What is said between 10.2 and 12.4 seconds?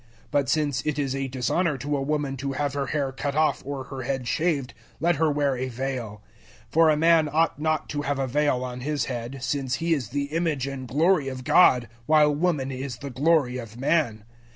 image and glory of God; while